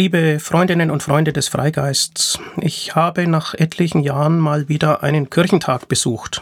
[0.00, 5.88] Liebe Freundinnen und Freunde des Freigeists, ich habe nach etlichen Jahren mal wieder einen Kirchentag
[5.88, 6.40] besucht.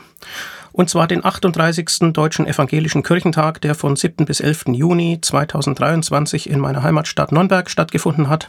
[0.71, 2.13] Und zwar den 38.
[2.13, 4.27] Deutschen Evangelischen Kirchentag, der von 7.
[4.27, 4.67] bis 11.
[4.69, 8.49] Juni 2023 in meiner Heimatstadt Nürnberg stattgefunden hat,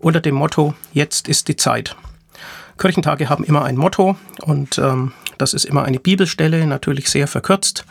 [0.00, 1.94] unter dem Motto Jetzt ist die Zeit.
[2.76, 7.84] Kirchentage haben immer ein Motto und ähm, das ist immer eine Bibelstelle, natürlich sehr verkürzt.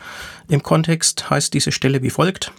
[0.46, 2.52] Im Kontext heißt diese Stelle wie folgt.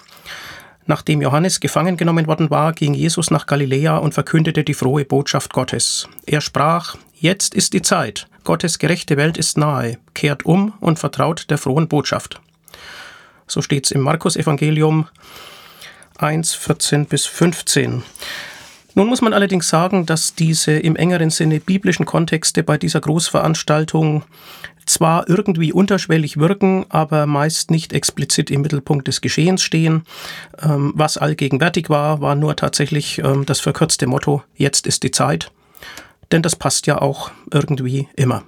[0.85, 5.53] Nachdem Johannes gefangen genommen worden war, ging Jesus nach Galiläa und verkündete die frohe Botschaft
[5.53, 6.07] Gottes.
[6.25, 11.51] Er sprach, Jetzt ist die Zeit, Gottes gerechte Welt ist nahe, kehrt um und vertraut
[11.51, 12.41] der frohen Botschaft.
[13.45, 15.07] So steht es im Markus Evangelium
[16.17, 18.01] 1, 14 bis 15.
[18.95, 24.23] Nun muss man allerdings sagen, dass diese im engeren Sinne biblischen Kontexte bei dieser Großveranstaltung
[24.85, 30.03] zwar irgendwie unterschwellig wirken, aber meist nicht explizit im Mittelpunkt des Geschehens stehen.
[30.61, 35.51] Ähm, was allgegenwärtig war, war nur tatsächlich ähm, das verkürzte Motto, jetzt ist die Zeit.
[36.31, 38.43] Denn das passt ja auch irgendwie immer.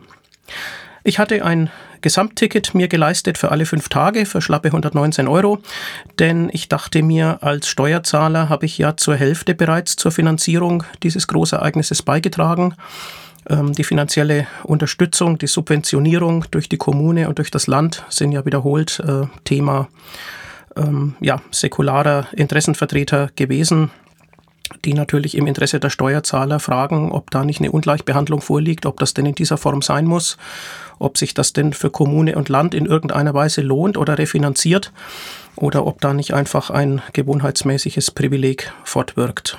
[1.04, 1.70] Ich hatte ein
[2.04, 5.60] Gesamtticket mir geleistet für alle fünf Tage für schlappe 119 Euro,
[6.20, 11.28] denn ich dachte mir, als Steuerzahler habe ich ja zur Hälfte bereits zur Finanzierung dieses
[11.28, 12.76] Großereignisses beigetragen.
[13.50, 18.46] Ähm, die finanzielle Unterstützung, die Subventionierung durch die Kommune und durch das Land sind ja
[18.46, 19.88] wiederholt äh, Thema
[20.76, 23.92] ähm, ja, säkularer Interessenvertreter gewesen
[24.86, 29.14] die natürlich im Interesse der Steuerzahler fragen, ob da nicht eine Ungleichbehandlung vorliegt, ob das
[29.14, 30.38] denn in dieser Form sein muss,
[31.00, 34.92] ob sich das denn für Kommune und Land in irgendeiner Weise lohnt oder refinanziert
[35.56, 39.58] oder ob da nicht einfach ein gewohnheitsmäßiges Privileg fortwirkt.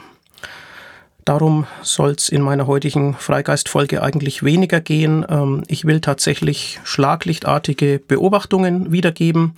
[1.25, 5.25] Darum soll es in meiner heutigen Freigeistfolge eigentlich weniger gehen.
[5.29, 9.55] Ähm, ich will tatsächlich schlaglichtartige Beobachtungen wiedergeben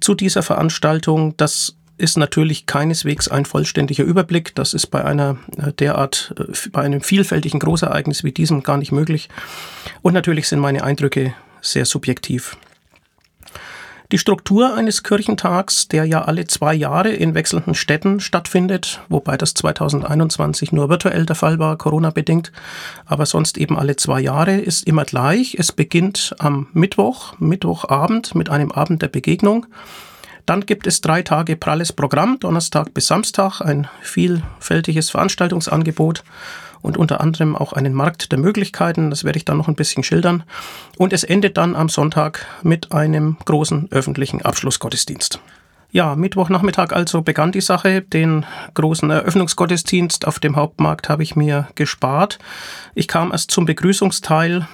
[0.00, 1.34] zu dieser Veranstaltung.
[1.38, 4.54] Das ist natürlich keineswegs ein vollständiger Überblick.
[4.54, 8.92] Das ist bei einer äh, derart, äh, bei einem vielfältigen Großereignis wie diesem gar nicht
[8.92, 9.28] möglich.
[10.02, 12.56] Und natürlich sind meine Eindrücke sehr subjektiv.
[14.10, 19.52] Die Struktur eines Kirchentags, der ja alle zwei Jahre in wechselnden Städten stattfindet, wobei das
[19.52, 22.50] 2021 nur virtuell der Fall war, Corona bedingt,
[23.04, 25.56] aber sonst eben alle zwei Jahre, ist immer gleich.
[25.58, 29.66] Es beginnt am Mittwoch, Mittwochabend mit einem Abend der Begegnung.
[30.46, 36.24] Dann gibt es drei Tage pralles Programm, Donnerstag bis Samstag, ein vielfältiges Veranstaltungsangebot
[36.82, 39.10] und unter anderem auch einen Markt der Möglichkeiten.
[39.10, 40.44] Das werde ich dann noch ein bisschen schildern.
[40.96, 45.40] Und es endet dann am Sonntag mit einem großen öffentlichen Abschlussgottesdienst.
[45.90, 48.02] Ja, Mittwochnachmittag also begann die Sache.
[48.02, 48.44] Den
[48.74, 52.38] großen Eröffnungsgottesdienst auf dem Hauptmarkt habe ich mir gespart.
[52.94, 54.68] Ich kam erst zum Begrüßungsteil,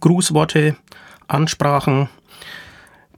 [0.00, 0.76] Grußworte,
[1.26, 2.10] Ansprachen,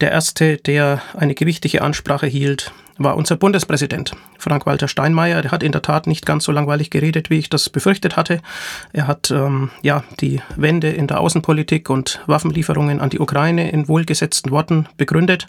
[0.00, 5.40] der erste, der eine gewichtige Ansprache hielt, war unser Bundespräsident, Frank-Walter Steinmeier.
[5.40, 8.42] Der hat in der Tat nicht ganz so langweilig geredet, wie ich das befürchtet hatte.
[8.92, 13.88] Er hat ähm, ja die Wende in der Außenpolitik und Waffenlieferungen an die Ukraine in
[13.88, 15.46] wohlgesetzten Worten begründet,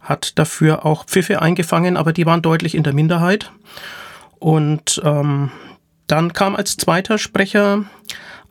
[0.00, 3.52] hat dafür auch Pfiffe eingefangen, aber die waren deutlich in der Minderheit.
[4.40, 5.52] Und ähm,
[6.08, 7.84] dann kam als zweiter Sprecher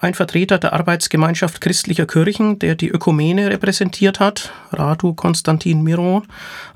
[0.01, 6.23] ein Vertreter der Arbeitsgemeinschaft christlicher Kirchen, der die Ökumene repräsentiert hat, Radu Konstantin Miron,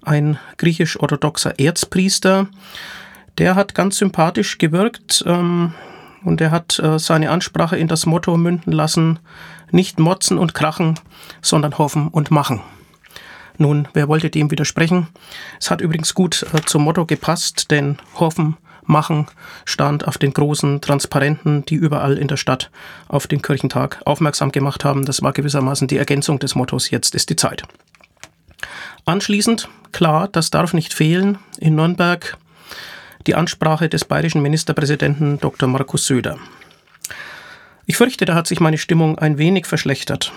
[0.04, 2.48] ein griechisch-orthodoxer Erzpriester.
[3.40, 5.74] Der hat ganz sympathisch gewirkt ähm,
[6.24, 9.18] und er hat äh, seine Ansprache in das Motto münden lassen,
[9.72, 11.00] nicht motzen und krachen,
[11.42, 12.62] sondern hoffen und machen.
[13.58, 15.08] Nun, wer wollte dem widersprechen?
[15.60, 19.28] Es hat übrigens gut äh, zum Motto gepasst, denn hoffen machen
[19.66, 22.72] stand auf den großen Transparenten, die überall in der Stadt
[23.08, 25.06] auf den Kirchentag aufmerksam gemacht haben.
[25.06, 27.64] Das war gewissermaßen die Ergänzung des Mottos Jetzt ist die Zeit.
[29.06, 32.38] Anschließend, klar, das darf nicht fehlen, in Nürnberg
[33.28, 35.68] die Ansprache des bayerischen Ministerpräsidenten Dr.
[35.68, 36.38] Markus Söder.
[37.88, 40.32] Ich fürchte, da hat sich meine Stimmung ein wenig verschlechtert.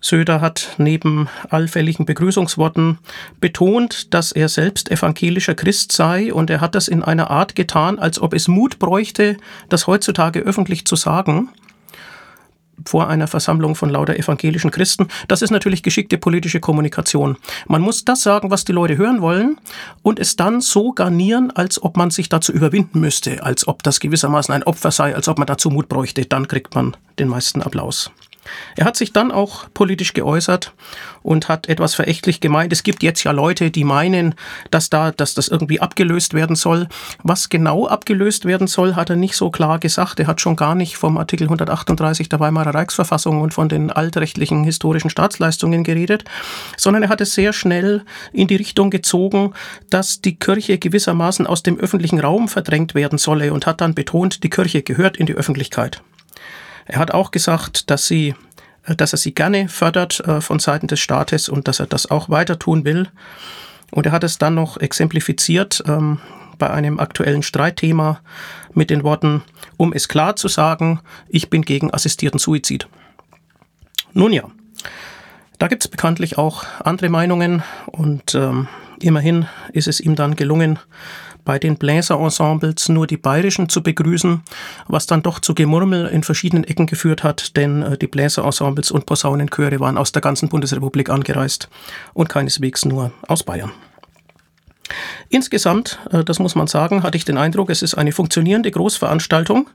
[0.00, 2.98] Söder hat neben allfälligen Begrüßungsworten
[3.40, 7.98] betont, dass er selbst evangelischer Christ sei und er hat das in einer Art getan,
[7.98, 9.36] als ob es Mut bräuchte,
[9.68, 11.48] das heutzutage öffentlich zu sagen
[12.86, 15.08] vor einer Versammlung von lauter evangelischen Christen.
[15.26, 17.36] Das ist natürlich geschickte politische Kommunikation.
[17.66, 19.58] Man muss das sagen, was die Leute hören wollen
[20.02, 24.00] und es dann so garnieren, als ob man sich dazu überwinden müsste, als ob das
[24.00, 26.24] gewissermaßen ein Opfer sei, als ob man dazu Mut bräuchte.
[26.24, 28.10] Dann kriegt man den meisten Applaus.
[28.76, 30.72] Er hat sich dann auch politisch geäußert
[31.22, 32.72] und hat etwas verächtlich gemeint.
[32.72, 34.34] Es gibt jetzt ja Leute, die meinen,
[34.70, 36.88] dass da, dass das irgendwie abgelöst werden soll.
[37.22, 40.20] Was genau abgelöst werden soll, hat er nicht so klar gesagt.
[40.20, 44.64] Er hat schon gar nicht vom Artikel 138 der Weimarer Reichsverfassung und von den altrechtlichen
[44.64, 46.24] historischen Staatsleistungen geredet,
[46.76, 49.52] sondern er hat es sehr schnell in die Richtung gezogen,
[49.90, 54.42] dass die Kirche gewissermaßen aus dem öffentlichen Raum verdrängt werden solle und hat dann betont,
[54.44, 56.02] die Kirche gehört in die Öffentlichkeit.
[56.88, 58.34] Er hat auch gesagt, dass sie
[58.88, 62.10] äh, dass er sie gerne fördert äh, von Seiten des Staates und dass er das
[62.10, 63.08] auch weiter tun will.
[63.90, 66.18] Und er hat es dann noch exemplifiziert ähm,
[66.58, 68.20] bei einem aktuellen Streitthema
[68.74, 69.42] mit den Worten,
[69.76, 72.88] um es klar zu sagen, ich bin gegen assistierten Suizid.
[74.12, 74.44] Nun ja,
[75.58, 78.68] da gibt es bekanntlich auch andere Meinungen und ähm,
[79.00, 80.78] immerhin ist es ihm dann gelungen,
[81.48, 84.42] bei den Bläserensembles nur die bayerischen zu begrüßen,
[84.86, 89.06] was dann doch zu Gemurmel in verschiedenen Ecken geführt hat, denn äh, die Bläserensembles und
[89.06, 91.70] Posaunenchöre waren aus der ganzen Bundesrepublik angereist
[92.12, 93.72] und keineswegs nur aus Bayern.
[95.30, 99.70] Insgesamt, äh, das muss man sagen, hatte ich den Eindruck, es ist eine funktionierende Großveranstaltung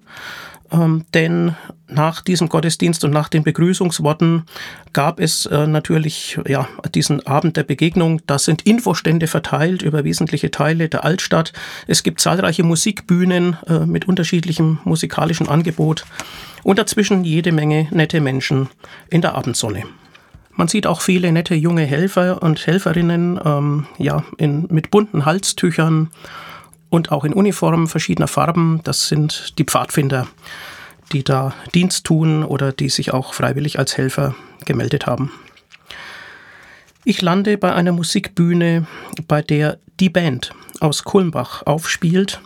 [0.71, 1.55] ähm, denn
[1.87, 4.43] nach diesem Gottesdienst und nach den Begrüßungsworten
[4.93, 8.21] gab es äh, natürlich ja, diesen Abend der Begegnung.
[8.25, 11.53] Da sind Infostände verteilt über wesentliche Teile der Altstadt.
[11.87, 16.05] Es gibt zahlreiche Musikbühnen äh, mit unterschiedlichem musikalischen Angebot
[16.63, 18.69] und dazwischen jede Menge nette Menschen
[19.09, 19.83] in der Abendsonne.
[20.55, 26.09] Man sieht auch viele nette junge Helfer und Helferinnen ähm, ja, in, mit bunten Halstüchern
[26.93, 28.79] und auch in Uniformen verschiedener Farben.
[28.83, 30.27] Das sind die Pfadfinder,
[31.11, 34.35] die da Dienst tun oder die sich auch freiwillig als Helfer
[34.65, 35.31] gemeldet haben.
[37.03, 38.85] Ich lande bei einer Musikbühne,
[39.27, 42.39] bei der die Band aus Kulmbach aufspielt.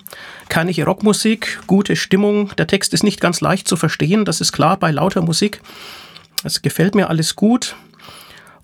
[0.47, 2.55] Keine Rockmusik, gute Stimmung.
[2.55, 5.61] Der Text ist nicht ganz leicht zu verstehen, das ist klar bei lauter Musik.
[6.45, 7.75] Es gefällt mir alles gut.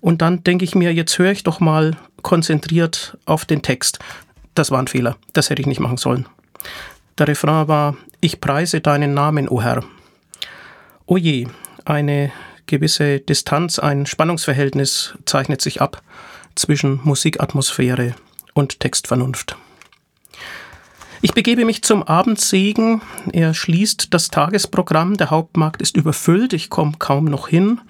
[0.00, 3.98] Und dann denke ich mir, jetzt höre ich doch mal konzentriert auf den Text.
[4.54, 5.16] Das war ein Fehler.
[5.32, 6.26] Das hätte ich nicht machen sollen.
[7.18, 9.84] Der Refrain war, ich preise deinen Namen, o Herr.
[11.06, 11.46] O je,
[11.84, 12.32] eine
[12.66, 16.02] gewisse Distanz, ein Spannungsverhältnis zeichnet sich ab
[16.54, 18.14] zwischen Musikatmosphäre
[18.54, 19.56] und Textvernunft.
[21.20, 23.00] Ich begebe mich zum Abendsegen.
[23.32, 25.16] Er schließt das Tagesprogramm.
[25.16, 26.52] Der Hauptmarkt ist überfüllt.
[26.52, 27.80] Ich komme kaum noch hin.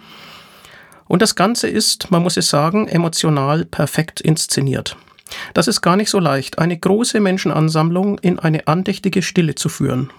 [1.07, 4.97] Und das Ganze ist, man muss es sagen, emotional perfekt inszeniert.
[5.55, 10.11] Das ist gar nicht so leicht, eine große Menschenansammlung in eine andächtige Stille zu führen.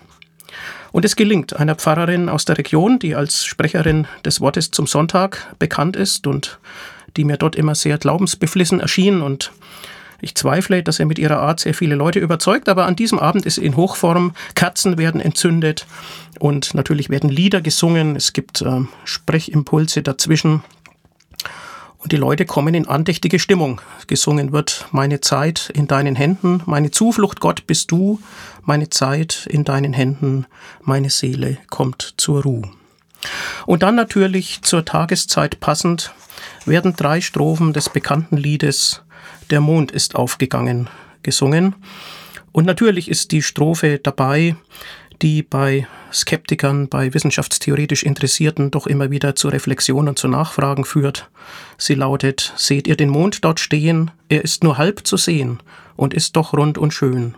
[0.91, 5.53] Und es gelingt einer Pfarrerin aus der Region, die als Sprecherin des Wortes zum Sonntag
[5.59, 6.59] bekannt ist und
[7.17, 9.21] die mir dort immer sehr glaubensbeflissen erschien.
[9.21, 9.51] Und
[10.21, 13.45] ich zweifle, dass er mit ihrer Art sehr viele Leute überzeugt, aber an diesem Abend
[13.45, 15.85] ist er in Hochform, Kerzen werden entzündet
[16.39, 20.63] und natürlich werden Lieder gesungen, es gibt äh, Sprechimpulse dazwischen
[22.05, 23.81] und die Leute kommen in andächtige Stimmung.
[24.05, 28.19] Gesungen wird Meine Zeit in deinen Händen, meine Zuflucht Gott bist du,
[28.61, 30.45] meine Zeit in deinen Händen,
[30.83, 32.69] meine Seele kommt zur Ruhe.
[33.65, 36.13] Und dann natürlich zur Tageszeit passend
[36.67, 39.01] werden drei Strophen des bekannten Liedes
[39.49, 40.91] Der Mond ist aufgegangen
[41.23, 41.73] gesungen.
[42.51, 44.55] Und natürlich ist die Strophe dabei,
[45.21, 51.29] die bei Skeptikern, bei wissenschaftstheoretisch Interessierten doch immer wieder zu Reflexion und zu Nachfragen führt.
[51.77, 54.11] Sie lautet, seht ihr den Mond dort stehen?
[54.29, 55.59] Er ist nur halb zu sehen
[55.95, 57.35] und ist doch rund und schön.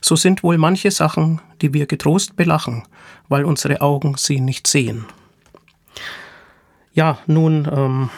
[0.00, 2.84] So sind wohl manche Sachen, die wir getrost belachen,
[3.28, 5.06] weil unsere Augen sie nicht sehen.
[6.92, 8.10] Ja, nun, ähm,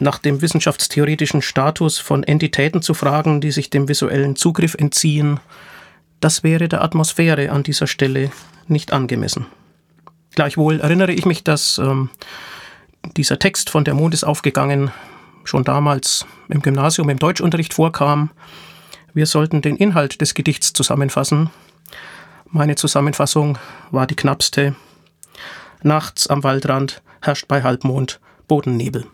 [0.00, 5.40] nach dem wissenschaftstheoretischen Status von Entitäten zu fragen, die sich dem visuellen Zugriff entziehen,
[6.20, 8.30] das wäre der Atmosphäre an dieser Stelle
[8.66, 9.46] nicht angemessen.
[10.34, 12.10] Gleichwohl erinnere ich mich, dass ähm,
[13.16, 14.90] dieser Text von Der Mond ist aufgegangen
[15.48, 18.30] schon damals im Gymnasium im Deutschunterricht vorkam.
[19.14, 21.50] Wir sollten den Inhalt des Gedichts zusammenfassen.
[22.50, 23.58] Meine Zusammenfassung
[23.90, 24.76] war die knappste.
[25.82, 29.06] Nachts am Waldrand herrscht bei Halbmond Bodennebel.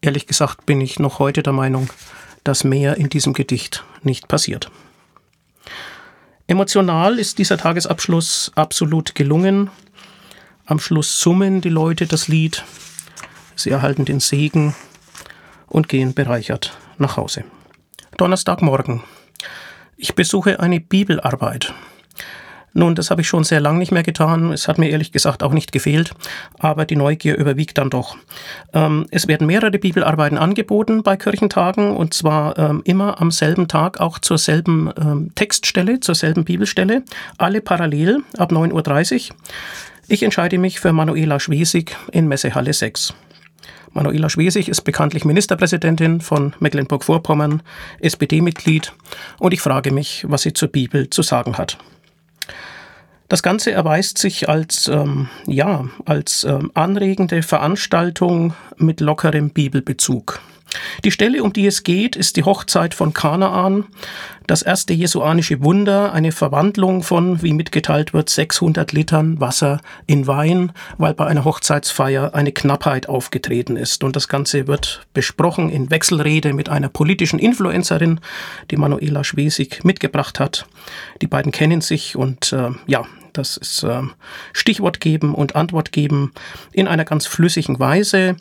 [0.00, 1.88] Ehrlich gesagt bin ich noch heute der Meinung,
[2.44, 4.70] dass mehr in diesem Gedicht nicht passiert.
[6.48, 9.68] Emotional ist dieser Tagesabschluss absolut gelungen.
[10.64, 12.64] Am Schluss summen die Leute das Lied,
[13.56, 14.74] sie erhalten den Segen
[15.66, 17.44] und gehen bereichert nach Hause.
[18.16, 19.02] Donnerstagmorgen.
[19.96, 21.74] Ich besuche eine Bibelarbeit.
[22.76, 24.52] Nun, das habe ich schon sehr lange nicht mehr getan.
[24.52, 26.10] Es hat mir ehrlich gesagt auch nicht gefehlt,
[26.58, 28.18] aber die Neugier überwiegt dann doch.
[28.74, 33.98] Ähm, es werden mehrere Bibelarbeiten angeboten bei Kirchentagen und zwar ähm, immer am selben Tag
[33.98, 37.02] auch zur selben ähm, Textstelle, zur selben Bibelstelle,
[37.38, 39.36] alle parallel ab 9.30 Uhr.
[40.08, 43.14] Ich entscheide mich für Manuela Schwesig in Messehalle 6.
[43.94, 47.62] Manuela Schwesig ist bekanntlich Ministerpräsidentin von Mecklenburg-Vorpommern,
[48.00, 48.92] SPD-Mitglied
[49.38, 51.78] und ich frage mich, was sie zur Bibel zu sagen hat.
[53.28, 60.40] Das Ganze erweist sich als, ähm, ja, als ähm, anregende Veranstaltung mit lockerem Bibelbezug.
[61.04, 63.84] Die Stelle, um die es geht, ist die Hochzeit von Kanaan,
[64.46, 70.72] das erste jesuanische Wunder, eine Verwandlung von, wie mitgeteilt wird, 600 Litern Wasser in Wein,
[70.98, 74.04] weil bei einer Hochzeitsfeier eine Knappheit aufgetreten ist.
[74.04, 78.20] Und das Ganze wird besprochen in Wechselrede mit einer politischen Influencerin,
[78.70, 80.66] die Manuela Schwesig mitgebracht hat.
[81.22, 84.02] Die beiden kennen sich und äh, ja, das ist äh,
[84.52, 86.32] Stichwort geben und Antwort geben
[86.72, 88.36] in einer ganz flüssigen Weise.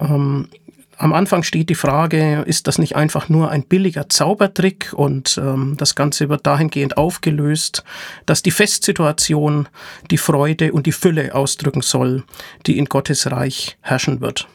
[0.00, 0.48] Ähm,
[0.98, 4.92] am Anfang steht die Frage, ist das nicht einfach nur ein billiger Zaubertrick?
[4.94, 7.84] Und ähm, das Ganze wird dahingehend aufgelöst,
[8.26, 9.68] dass die Festsituation
[10.10, 12.24] die Freude und die Fülle ausdrücken soll,
[12.66, 14.48] die in Gottes Reich herrschen wird.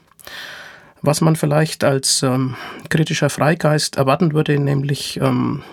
[1.02, 2.56] Was man vielleicht als ähm,
[2.90, 5.64] kritischer Freigeist erwarten würde, nämlich ähm,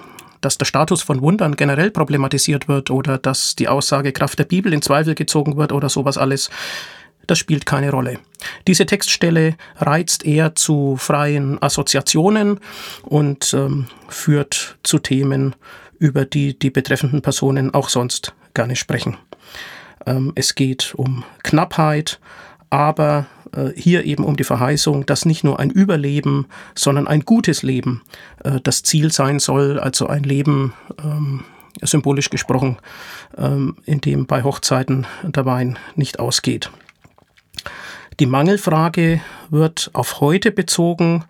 [0.40, 4.82] dass der Status von Wundern generell problematisiert wird oder dass die Aussagekraft der Bibel in
[4.82, 6.50] Zweifel gezogen wird oder sowas alles,
[7.26, 8.18] das spielt keine Rolle.
[8.66, 12.60] Diese Textstelle reizt eher zu freien Assoziationen
[13.02, 15.54] und ähm, führt zu Themen,
[15.98, 19.16] über die die betreffenden Personen auch sonst gerne sprechen.
[20.06, 22.20] Ähm, es geht um Knappheit,
[22.70, 27.62] aber äh, hier eben um die Verheißung, dass nicht nur ein Überleben, sondern ein gutes
[27.62, 28.02] Leben
[28.44, 31.44] äh, das Ziel sein soll, also ein Leben, ähm,
[31.82, 32.78] symbolisch gesprochen,
[33.36, 36.70] ähm, in dem bei Hochzeiten der Wein nicht ausgeht.
[38.18, 39.20] Die Mangelfrage
[39.50, 41.26] wird auf heute bezogen.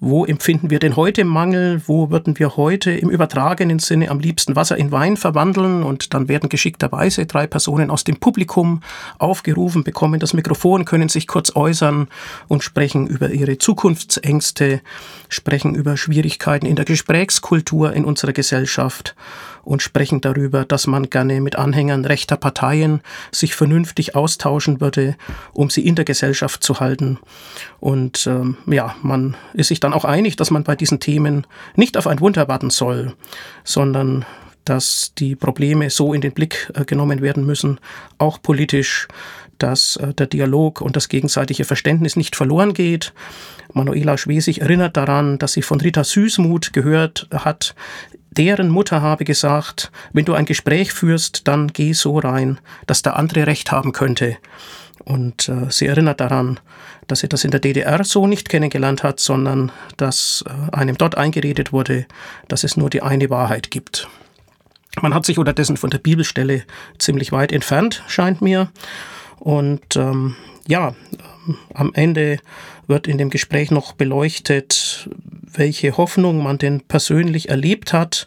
[0.00, 1.82] Wo empfinden wir denn heute Mangel?
[1.86, 5.82] Wo würden wir heute im übertragenen Sinne am liebsten Wasser in Wein verwandeln?
[5.82, 8.80] Und dann werden geschickterweise drei Personen aus dem Publikum
[9.18, 12.08] aufgerufen, bekommen das Mikrofon, können sich kurz äußern
[12.48, 14.80] und sprechen über ihre Zukunftsängste,
[15.28, 19.14] sprechen über Schwierigkeiten in der Gesprächskultur in unserer Gesellschaft
[19.64, 25.16] und sprechen darüber, dass man gerne mit Anhängern rechter Parteien sich vernünftig austauschen würde,
[25.52, 27.18] um sie in der Gesellschaft zu halten.
[27.80, 31.96] Und ähm, ja, man ist sich dann auch einig, dass man bei diesen Themen nicht
[31.96, 33.14] auf ein Wunder warten soll,
[33.64, 34.24] sondern
[34.64, 37.78] dass die Probleme so in den Blick äh, genommen werden müssen,
[38.18, 39.08] auch politisch,
[39.58, 43.12] dass äh, der Dialog und das gegenseitige Verständnis nicht verloren geht.
[43.72, 47.74] Manuela Schwesig erinnert daran, dass sie von Rita Süßmuth gehört hat,
[48.36, 53.16] deren Mutter habe gesagt, wenn du ein Gespräch führst, dann geh so rein, dass der
[53.16, 54.36] andere Recht haben könnte.
[55.04, 56.60] Und äh, sie erinnert daran,
[57.06, 61.16] dass sie das in der DDR so nicht kennengelernt hat, sondern dass äh, einem dort
[61.16, 62.06] eingeredet wurde,
[62.48, 64.08] dass es nur die eine Wahrheit gibt.
[65.02, 66.62] Man hat sich unterdessen von der Bibelstelle
[66.98, 68.70] ziemlich weit entfernt, scheint mir.
[69.40, 70.36] Und ähm,
[70.66, 70.94] ja,
[71.72, 72.38] am Ende
[72.86, 75.08] wird in dem Gespräch noch beleuchtet,
[75.52, 78.26] welche Hoffnung man denn persönlich erlebt hat,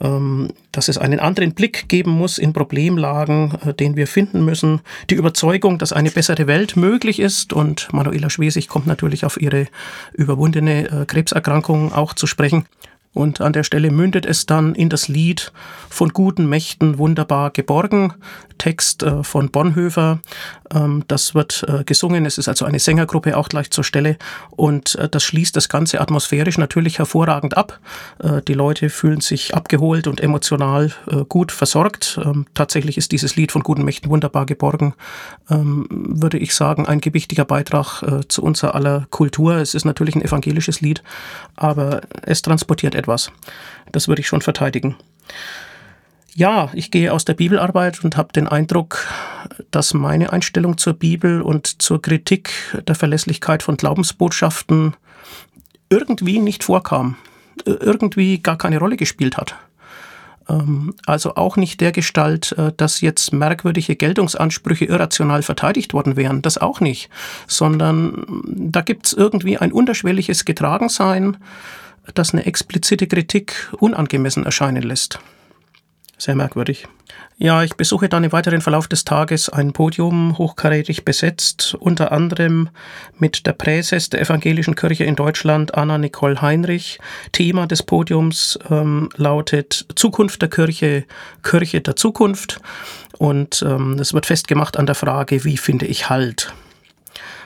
[0.00, 4.80] ähm, dass es einen anderen Blick geben muss in Problemlagen, äh, den wir finden müssen,
[5.08, 9.68] die Überzeugung, dass eine bessere Welt möglich ist und Manuela Schwesig kommt natürlich auf ihre
[10.12, 12.66] überwundene äh, Krebserkrankung auch zu sprechen.
[13.16, 15.50] Und an der Stelle mündet es dann in das Lied
[15.88, 18.12] von guten Mächten wunderbar geborgen,
[18.58, 20.20] Text äh, von Bonhoeffer.
[20.74, 24.16] Ähm, das wird äh, gesungen, es ist also eine Sängergruppe auch gleich zur Stelle
[24.50, 27.80] und äh, das schließt das Ganze atmosphärisch natürlich hervorragend ab.
[28.22, 32.20] Äh, die Leute fühlen sich abgeholt und emotional äh, gut versorgt.
[32.22, 34.94] Ähm, tatsächlich ist dieses Lied von guten Mächten wunderbar geborgen,
[35.50, 39.56] ähm, würde ich sagen, ein gewichtiger Beitrag äh, zu unserer aller Kultur.
[39.56, 41.02] Es ist natürlich ein evangelisches Lied,
[41.56, 43.30] aber es transportiert etwas etwas.
[43.92, 44.96] Das würde ich schon verteidigen.
[46.34, 49.06] Ja, ich gehe aus der Bibelarbeit und habe den Eindruck,
[49.70, 52.50] dass meine Einstellung zur Bibel und zur Kritik
[52.86, 54.94] der Verlässlichkeit von Glaubensbotschaften
[55.88, 57.16] irgendwie nicht vorkam,
[57.64, 59.54] irgendwie gar keine Rolle gespielt hat.
[60.48, 66.42] Ähm, also auch nicht der Gestalt, äh, dass jetzt merkwürdige Geltungsansprüche irrational verteidigt worden wären,
[66.42, 67.08] das auch nicht,
[67.46, 71.38] sondern da gibt es irgendwie ein unterschwelliges Getragensein,
[72.14, 75.18] das eine explizite Kritik unangemessen erscheinen lässt.
[76.18, 76.88] Sehr merkwürdig.
[77.38, 82.70] Ja, ich besuche dann im weiteren Verlauf des Tages ein Podium, hochkarätig besetzt, unter anderem
[83.18, 86.98] mit der Präses der Evangelischen Kirche in Deutschland, Anna Nicole Heinrich.
[87.32, 91.04] Thema des Podiums ähm, lautet Zukunft der Kirche,
[91.42, 92.60] Kirche der Zukunft.
[93.18, 96.54] Und ähm, es wird festgemacht an der Frage, wie finde ich Halt?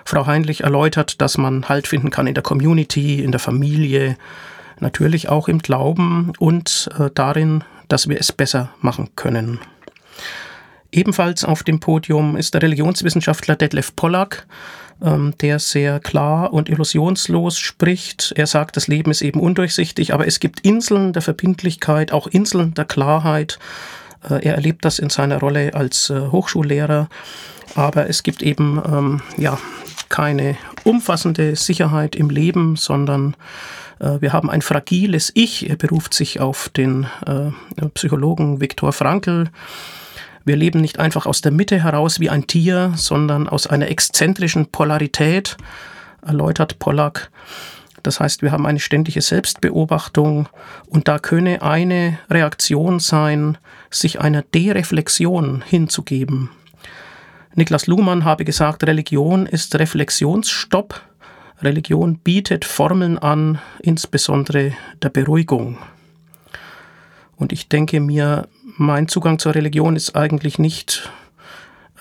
[0.05, 4.17] Frau Heinrich erläutert, dass man Halt finden kann in der Community, in der Familie,
[4.81, 9.59] natürlich auch im Glauben und äh, darin, dass wir es besser machen können.
[10.93, 14.47] Ebenfalls auf dem Podium ist der Religionswissenschaftler Detlef Pollack,
[15.03, 18.33] ähm, der sehr klar und illusionslos spricht.
[18.37, 22.75] Er sagt, das Leben ist eben undurchsichtig, aber es gibt Inseln der Verbindlichkeit, auch Inseln
[22.75, 23.59] der Klarheit.
[24.29, 27.09] Äh, er erlebt das in seiner Rolle als äh, Hochschullehrer,
[27.77, 29.59] aber es gibt eben ähm, ja
[30.09, 33.37] keine umfassende Sicherheit im Leben, sondern
[34.00, 35.69] wir haben ein fragiles Ich.
[35.69, 37.50] Er beruft sich auf den äh,
[37.95, 39.50] Psychologen Viktor Frankl.
[40.45, 44.66] Wir leben nicht einfach aus der Mitte heraus wie ein Tier, sondern aus einer exzentrischen
[44.66, 45.57] Polarität,
[46.26, 47.30] erläutert Pollack.
[48.02, 50.49] Das heißt, wir haben eine ständige Selbstbeobachtung
[50.87, 53.59] und da könne eine Reaktion sein,
[53.90, 56.50] sich einer Dereflexion hinzugeben.
[57.54, 61.02] Niklas Luhmann habe gesagt, Religion ist Reflexionsstopp
[61.62, 65.79] Religion bietet Formeln an, insbesondere der Beruhigung.
[67.37, 71.11] Und ich denke mir, mein Zugang zur Religion ist eigentlich nicht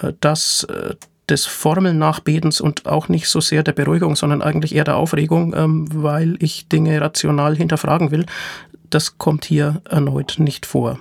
[0.01, 0.95] äh, das äh,
[1.29, 5.87] des Formelnachbetens und auch nicht so sehr der Beruhigung, sondern eigentlich eher der Aufregung, ähm,
[5.93, 8.25] weil ich Dinge rational hinterfragen will.
[8.89, 10.99] Das kommt hier erneut nicht vor.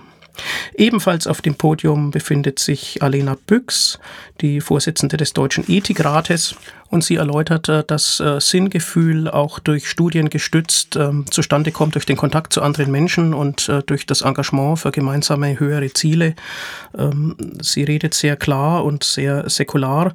[0.75, 3.99] Ebenfalls auf dem Podium befindet sich Alena Büchs,
[4.41, 6.55] die Vorsitzende des Deutschen Ethikrates,
[6.91, 12.17] und sie erläutert, dass äh, Sinngefühl auch durch Studien gestützt ähm, zustande kommt, durch den
[12.17, 16.35] Kontakt zu anderen Menschen und äh, durch das Engagement für gemeinsame höhere Ziele.
[16.97, 20.15] Ähm, sie redet sehr klar und sehr säkular.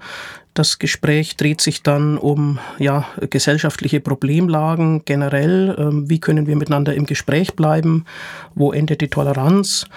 [0.53, 5.75] Das Gespräch dreht sich dann um ja, gesellschaftliche Problemlagen generell.
[5.79, 8.05] Ähm, wie können wir miteinander im Gespräch bleiben?
[8.53, 9.87] Wo endet die Toleranz?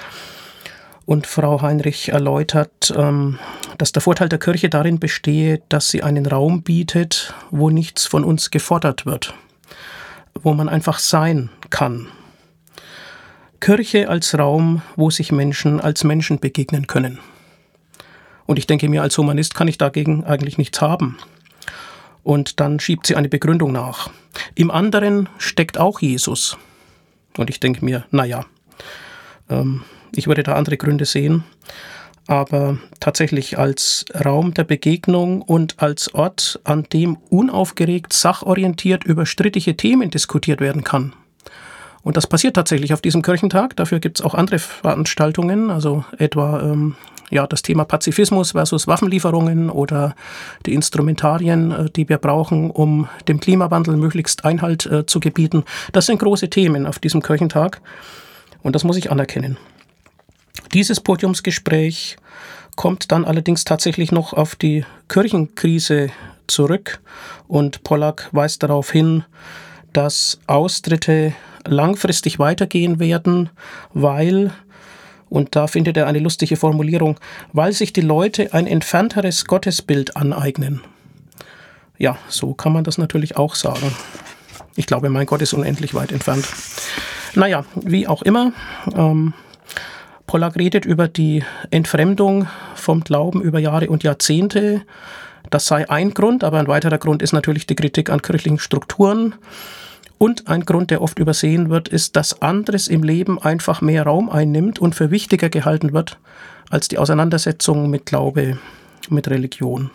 [1.04, 3.38] Und Frau Heinrich erläutert, ähm,
[3.76, 8.24] dass der Vorteil der Kirche darin bestehe, dass sie einen Raum bietet, wo nichts von
[8.24, 9.34] uns gefordert wird,
[10.34, 12.08] wo man einfach sein kann.
[13.60, 17.18] Kirche als Raum, wo sich Menschen als Menschen begegnen können.
[18.46, 21.18] Und ich denke mir, als Humanist kann ich dagegen eigentlich nichts haben.
[22.22, 24.10] Und dann schiebt sie eine Begründung nach.
[24.54, 26.56] Im anderen steckt auch Jesus.
[27.36, 28.44] Und ich denke mir, naja,
[29.48, 31.44] ähm, ich würde da andere Gründe sehen.
[32.28, 39.76] Aber tatsächlich als Raum der Begegnung und als Ort, an dem unaufgeregt, sachorientiert über strittige
[39.76, 41.12] Themen diskutiert werden kann.
[42.02, 43.76] Und das passiert tatsächlich auf diesem Kirchentag.
[43.76, 46.96] Dafür gibt es auch andere Veranstaltungen, also etwa ähm,
[47.30, 50.14] ja, das Thema Pazifismus versus Waffenlieferungen oder
[50.64, 55.64] die Instrumentarien, äh, die wir brauchen, um dem Klimawandel möglichst Einhalt äh, zu gebieten.
[55.92, 57.80] Das sind große Themen auf diesem Kirchentag
[58.62, 59.56] und das muss ich anerkennen.
[60.72, 62.16] Dieses Podiumsgespräch
[62.76, 66.10] kommt dann allerdings tatsächlich noch auf die Kirchenkrise
[66.46, 67.00] zurück
[67.48, 69.24] und Pollack weist darauf hin,
[69.92, 71.32] dass Austritte
[71.66, 73.50] langfristig weitergehen werden,
[73.92, 74.52] weil
[75.28, 77.18] und da findet er eine lustige Formulierung,
[77.52, 80.82] weil sich die Leute ein entfernteres Gottesbild aneignen.
[81.98, 83.94] Ja, so kann man das natürlich auch sagen.
[84.76, 86.46] Ich glaube, mein Gott ist unendlich weit entfernt.
[87.34, 88.52] Naja, wie auch immer.
[88.94, 89.32] Ähm,
[90.26, 94.82] Pollack redet über die Entfremdung vom Glauben über Jahre und Jahrzehnte.
[95.50, 99.34] Das sei ein Grund, aber ein weiterer Grund ist natürlich die Kritik an kirchlichen Strukturen.
[100.18, 104.30] Und ein Grund, der oft übersehen wird, ist, dass anderes im Leben einfach mehr Raum
[104.30, 106.18] einnimmt und für wichtiger gehalten wird
[106.70, 108.58] als die Auseinandersetzung mit Glaube,
[109.08, 109.90] mit Religion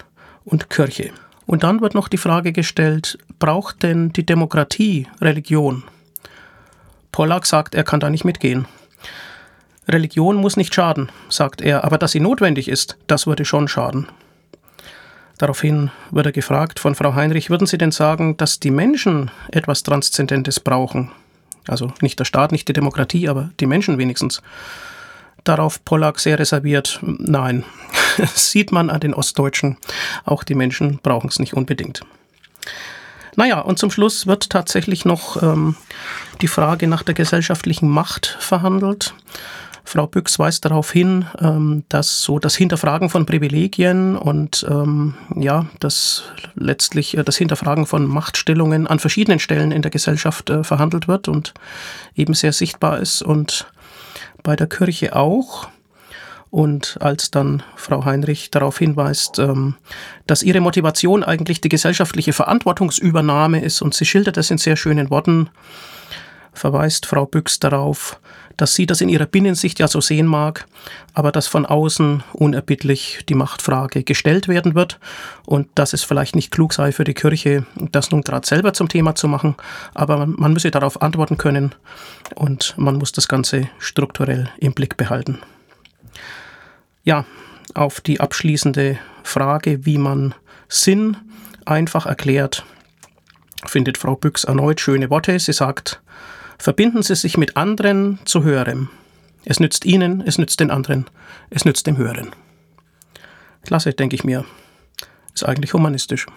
[0.45, 1.11] und Kirche.
[1.45, 5.83] Und dann wird noch die Frage gestellt, braucht denn die Demokratie Religion?
[7.11, 8.67] Pollack sagt, er kann da nicht mitgehen.
[9.87, 14.07] Religion muss nicht schaden, sagt er, aber dass sie notwendig ist, das würde schon schaden.
[15.41, 19.81] Daraufhin wird er gefragt von Frau Heinrich, würden Sie denn sagen, dass die Menschen etwas
[19.81, 21.09] Transzendentes brauchen?
[21.67, 24.43] Also nicht der Staat, nicht die Demokratie, aber die Menschen wenigstens.
[25.43, 27.63] Darauf Pollack sehr reserviert, nein,
[28.35, 29.77] sieht man an den Ostdeutschen,
[30.25, 32.01] auch die Menschen brauchen es nicht unbedingt.
[33.35, 35.75] Naja, und zum Schluss wird tatsächlich noch ähm,
[36.41, 39.15] die Frage nach der gesellschaftlichen Macht verhandelt.
[39.83, 45.65] Frau Büchs weist darauf hin, ähm, dass so das Hinterfragen von Privilegien und ähm, ja,
[45.79, 46.23] das
[46.55, 51.27] letztlich äh, das Hinterfragen von Machtstellungen an verschiedenen Stellen in der Gesellschaft äh, verhandelt wird
[51.27, 51.53] und
[52.15, 53.21] eben sehr sichtbar ist.
[53.21, 53.67] Und
[54.43, 55.67] bei der Kirche auch.
[56.49, 59.75] Und als dann Frau Heinrich darauf hinweist, ähm,
[60.27, 65.09] dass ihre Motivation eigentlich die gesellschaftliche Verantwortungsübernahme ist, und sie schildert das in sehr schönen
[65.09, 65.49] Worten,
[66.53, 68.19] verweist Frau Büchs darauf,
[68.57, 70.67] dass sie das in ihrer Binnensicht ja so sehen mag,
[71.13, 74.99] aber dass von außen unerbittlich die Machtfrage gestellt werden wird
[75.45, 78.89] und dass es vielleicht nicht klug sei für die Kirche, das nun gerade selber zum
[78.89, 79.55] Thema zu machen,
[79.93, 81.73] aber man, man müsse darauf antworten können
[82.35, 85.39] und man muss das Ganze strukturell im Blick behalten.
[87.03, 87.25] Ja,
[87.73, 90.35] auf die abschließende Frage, wie man
[90.67, 91.17] Sinn
[91.65, 92.65] einfach erklärt,
[93.65, 95.39] findet Frau Büchs erneut schöne Worte.
[95.39, 96.01] Sie sagt,
[96.61, 98.89] verbinden Sie sich mit anderen zu Höherem.
[99.45, 101.05] Es nützt Ihnen, es nützt den anderen,
[101.49, 102.31] es nützt dem Höheren.
[103.65, 104.45] Klasse, denke ich mir.
[105.33, 106.27] Ist eigentlich humanistisch.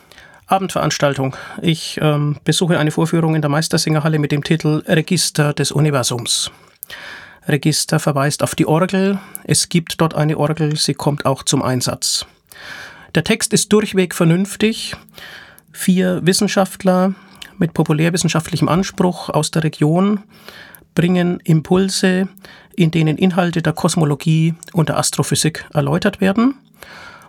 [0.47, 1.37] Abendveranstaltung.
[1.63, 6.51] Ich ähm, besuche eine Vorführung in der Meistersingerhalle mit dem Titel Register des Universums.
[7.47, 9.19] Register verweist auf die Orgel.
[9.45, 12.27] Es gibt dort eine Orgel, sie kommt auch zum Einsatz.
[13.15, 14.97] Der Text ist durchweg vernünftig.
[15.73, 17.15] Vier Wissenschaftler
[17.59, 20.21] mit populärwissenschaftlichem Anspruch aus der Region
[20.95, 22.29] bringen Impulse,
[22.77, 26.55] in denen Inhalte der Kosmologie und der Astrophysik erläutert werden,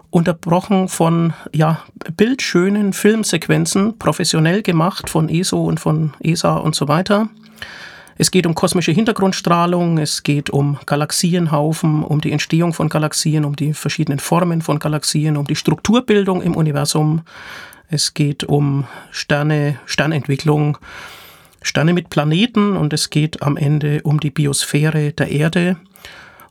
[0.09, 1.81] unterbrochen von ja,
[2.15, 7.29] bildschönen Filmsequenzen, professionell gemacht von ESO und von ESA und so weiter.
[8.17, 13.57] Es geht um kosmische Hintergrundstrahlung, es geht um Galaxienhaufen, um die Entstehung von Galaxien, um
[13.57, 17.23] die verschiedenen Formen von Galaxien, um die Strukturbildung im Universum.
[17.89, 20.77] Es geht um Sterne, Sternentwicklung,
[21.61, 25.77] Sterne mit Planeten und es geht am Ende um die Biosphäre der Erde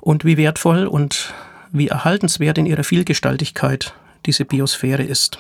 [0.00, 1.34] und wie wertvoll und
[1.72, 3.94] wie erhaltenswert in ihrer Vielgestaltigkeit
[4.26, 5.38] diese Biosphäre ist.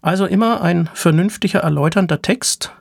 [0.00, 2.72] Also immer ein vernünftiger, erläuternder Text,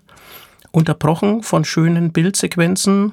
[0.71, 3.11] unterbrochen von schönen Bildsequenzen,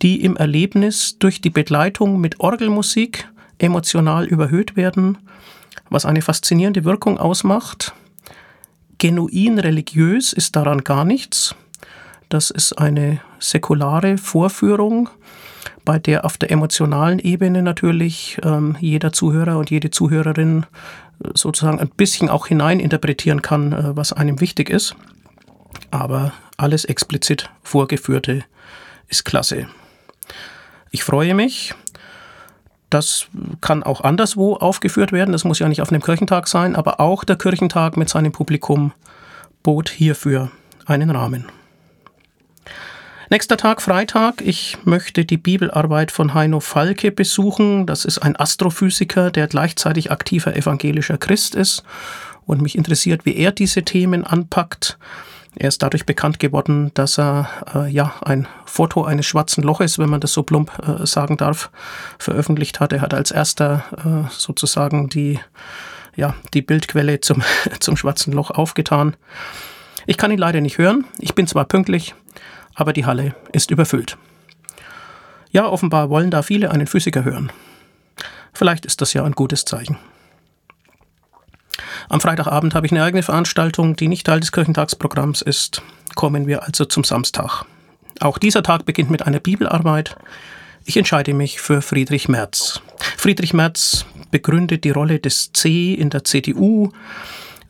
[0.00, 5.18] die im Erlebnis durch die Begleitung mit Orgelmusik emotional überhöht werden,
[5.90, 7.94] was eine faszinierende Wirkung ausmacht.
[8.98, 11.54] Genuin religiös ist daran gar nichts.
[12.28, 15.08] Das ist eine säkulare Vorführung,
[15.84, 20.66] bei der auf der emotionalen Ebene natürlich ähm, jeder Zuhörer und jede Zuhörerin
[21.34, 24.94] sozusagen ein bisschen auch hineininterpretieren kann, äh, was einem wichtig ist.
[25.90, 28.44] Aber alles explizit Vorgeführte
[29.08, 29.68] ist klasse.
[30.90, 31.74] Ich freue mich.
[32.90, 33.26] Das
[33.60, 35.32] kann auch anderswo aufgeführt werden.
[35.32, 38.92] Das muss ja nicht auf einem Kirchentag sein, aber auch der Kirchentag mit seinem Publikum
[39.62, 40.50] bot hierfür
[40.86, 41.46] einen Rahmen.
[43.30, 44.40] Nächster Tag, Freitag.
[44.40, 47.84] Ich möchte die Bibelarbeit von Heino Falke besuchen.
[47.84, 51.82] Das ist ein Astrophysiker, der gleichzeitig aktiver evangelischer Christ ist.
[52.46, 54.96] Und mich interessiert, wie er diese Themen anpackt.
[55.60, 60.08] Er ist dadurch bekannt geworden, dass er äh, ja ein Foto eines schwarzen Loches, wenn
[60.08, 61.70] man das so plump äh, sagen darf,
[62.20, 62.92] veröffentlicht hat.
[62.92, 65.40] Er hat als erster äh, sozusagen die
[66.14, 67.42] ja die Bildquelle zum
[67.80, 69.16] zum schwarzen Loch aufgetan.
[70.06, 71.06] Ich kann ihn leider nicht hören.
[71.18, 72.14] Ich bin zwar pünktlich,
[72.76, 74.16] aber die Halle ist überfüllt.
[75.50, 77.50] Ja, offenbar wollen da viele einen Physiker hören.
[78.52, 79.98] Vielleicht ist das ja ein gutes Zeichen.
[82.08, 85.82] Am Freitagabend habe ich eine eigene Veranstaltung, die nicht Teil des Kirchentagsprogramms ist.
[86.14, 87.64] Kommen wir also zum Samstag.
[88.20, 90.16] Auch dieser Tag beginnt mit einer Bibelarbeit.
[90.84, 92.80] Ich entscheide mich für Friedrich Merz.
[93.16, 96.92] Friedrich Merz begründet die Rolle des C in der CDU.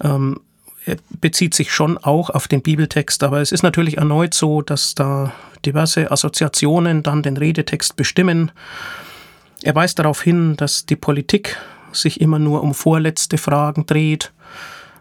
[0.02, 0.40] Ähm,
[0.86, 4.94] er bezieht sich schon auch auf den Bibeltext, aber es ist natürlich erneut so, dass
[4.94, 5.32] da
[5.66, 8.50] diverse Assoziationen dann den Redetext bestimmen.
[9.62, 11.58] Er weist darauf hin, dass die Politik
[11.92, 14.32] sich immer nur um vorletzte Fragen dreht.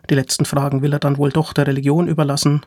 [0.10, 2.66] Die letzten Fragen will er dann wohl doch der Religion überlassen.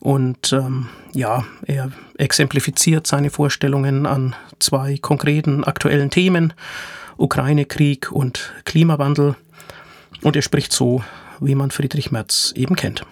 [0.00, 6.52] Und ähm, ja, er exemplifiziert seine Vorstellungen an zwei konkreten aktuellen Themen,
[7.16, 9.36] Ukraine-Krieg und Klimawandel.
[10.22, 11.02] Und er spricht so,
[11.40, 13.06] wie man Friedrich Merz eben kennt.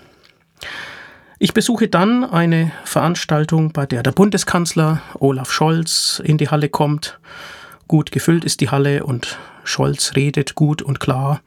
[1.38, 7.18] Ich besuche dann eine Veranstaltung, bei der der Bundeskanzler Olaf Scholz in die Halle kommt.
[7.88, 11.40] Gut gefüllt ist die Halle und Scholz redet gut und klar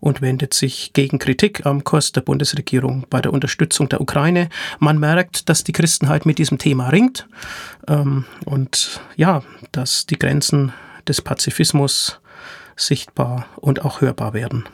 [0.00, 4.48] und wendet sich gegen Kritik am Kurs der Bundesregierung bei der Unterstützung der Ukraine.
[4.78, 7.28] Man merkt, dass die Christenheit mit diesem Thema ringt
[7.86, 10.72] ähm, und ja, dass die Grenzen
[11.06, 12.20] des Pazifismus
[12.76, 14.64] sichtbar und auch hörbar werden.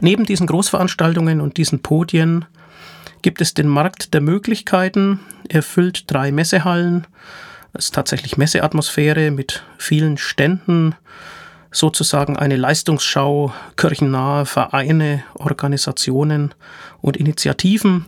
[0.00, 2.46] Neben diesen Großveranstaltungen und diesen Podien
[3.22, 5.20] gibt es den Markt der Möglichkeiten.
[5.48, 7.06] Er füllt drei Messehallen.
[7.74, 10.94] Es ist tatsächlich Messeatmosphäre mit vielen Ständen,
[11.70, 16.54] sozusagen eine Leistungsschau kirchennahe Vereine, Organisationen
[17.00, 18.06] und Initiativen.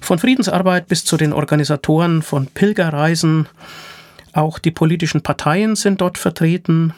[0.00, 3.48] Von Friedensarbeit bis zu den Organisatoren von Pilgerreisen.
[4.32, 6.92] Auch die politischen Parteien sind dort vertreten.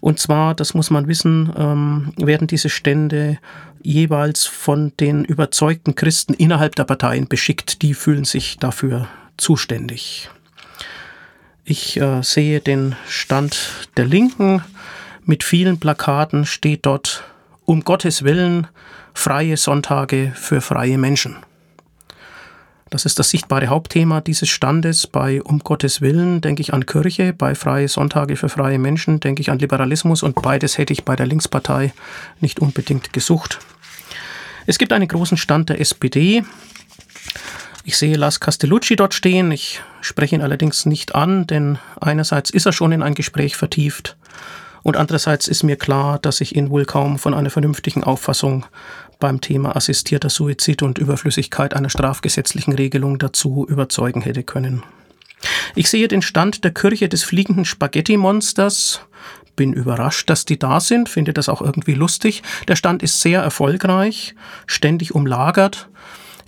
[0.00, 3.38] Und zwar, das muss man wissen, ähm, werden diese Stände
[3.82, 7.82] jeweils von den überzeugten Christen innerhalb der Parteien beschickt.
[7.82, 10.30] Die fühlen sich dafür zuständig.
[11.70, 14.62] Ich äh, sehe den Stand der Linken.
[15.26, 17.24] Mit vielen Plakaten steht dort,
[17.66, 18.68] um Gottes Willen,
[19.12, 21.36] freie Sonntage für freie Menschen.
[22.88, 25.06] Das ist das sichtbare Hauptthema dieses Standes.
[25.06, 29.42] Bei Um Gottes Willen denke ich an Kirche, bei Freie Sonntage für freie Menschen denke
[29.42, 31.92] ich an Liberalismus und beides hätte ich bei der Linkspartei
[32.40, 33.58] nicht unbedingt gesucht.
[34.64, 36.44] Es gibt einen großen Stand der SPD.
[37.84, 39.52] Ich sehe Las Castellucci dort stehen.
[39.52, 44.16] Ich spreche ihn allerdings nicht an, denn einerseits ist er schon in ein Gespräch vertieft
[44.82, 48.64] und andererseits ist mir klar, dass ich ihn wohl kaum von einer vernünftigen Auffassung
[49.18, 54.82] beim Thema assistierter Suizid und Überflüssigkeit einer strafgesetzlichen Regelung dazu überzeugen hätte können.
[55.74, 59.02] Ich sehe den Stand der Kirche des fliegenden Spaghetti-Monsters,
[59.56, 62.42] bin überrascht, dass die da sind, finde das auch irgendwie lustig.
[62.68, 64.34] Der Stand ist sehr erfolgreich,
[64.66, 65.88] ständig umlagert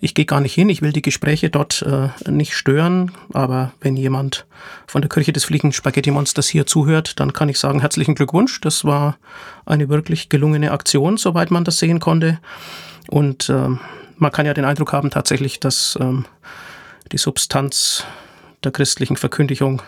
[0.01, 3.97] ich gehe gar nicht hin, ich will die Gespräche dort äh, nicht stören, aber wenn
[3.97, 4.47] jemand
[4.87, 8.61] von der Kirche des Fliegenden Spaghetti Monsters hier zuhört, dann kann ich sagen, herzlichen Glückwunsch.
[8.61, 9.19] Das war
[9.67, 12.39] eine wirklich gelungene Aktion, soweit man das sehen konnte.
[13.09, 13.69] Und äh,
[14.17, 16.25] man kann ja den Eindruck haben tatsächlich, dass ähm,
[17.13, 18.05] die Substanz
[18.65, 19.83] der christlichen Verkündigung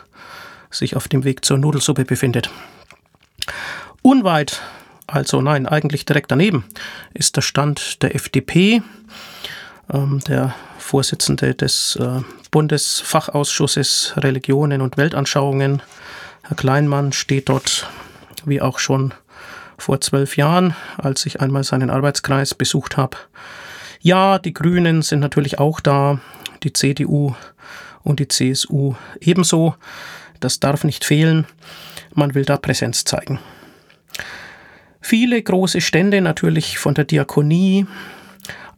[0.70, 2.50] sich auf dem Weg zur Nudelsuppe befindet.
[4.02, 4.60] Unweit,
[5.06, 6.64] also nein, eigentlich direkt daneben,
[7.14, 8.82] ist der Stand der FDP.
[9.92, 15.82] Ähm, der Vorsitzende des äh, Bundesfachausschusses Religionen und Weltanschauungen,
[16.42, 17.88] Herr Kleinmann, steht dort
[18.44, 19.14] wie auch schon
[19.78, 23.16] vor zwölf Jahren, als ich einmal seinen Arbeitskreis besucht habe.
[24.00, 26.20] Ja, die Grünen sind natürlich auch da,
[26.62, 27.34] die CDU
[28.02, 29.74] und die CSU ebenso.
[30.40, 31.46] Das darf nicht fehlen.
[32.14, 33.38] Man will da Präsenz zeigen.
[35.00, 37.86] Viele große Stände natürlich von der Diakonie,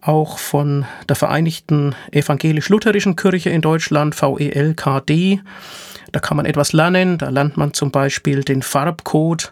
[0.04, 5.40] auch von der Vereinigten Evangelisch-Lutherischen Kirche in Deutschland, VELKD.
[6.12, 7.18] Da kann man etwas lernen.
[7.18, 9.50] Da lernt man zum Beispiel den Farbcode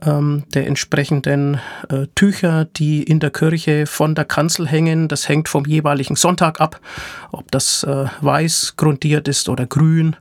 [0.00, 5.08] ähm, der entsprechenden äh, Tücher, die in der Kirche von der Kanzel hängen.
[5.08, 6.80] Das hängt vom jeweiligen Sonntag ab,
[7.30, 10.16] ob das äh, weiß grundiert ist oder grün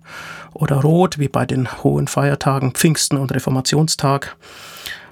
[0.54, 4.36] oder rot, wie bei den hohen Feiertagen Pfingsten und Reformationstag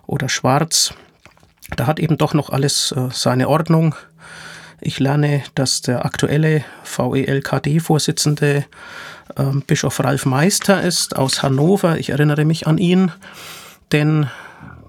[0.08, 0.93] oder schwarz.
[1.78, 3.95] Da hat eben doch noch alles äh, seine Ordnung.
[4.81, 8.65] Ich lerne, dass der aktuelle VELKD-Vorsitzende
[9.35, 11.97] äh, Bischof Ralf Meister ist aus Hannover.
[11.97, 13.11] Ich erinnere mich an ihn,
[13.91, 14.27] denn